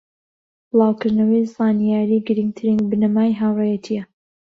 بڵاوکردنەوەی 0.69 1.49
زانیاری 1.55 2.25
گرنگترین 2.27 2.79
بنەمای 2.89 3.37
هاوڕێیەتیە 3.41 4.03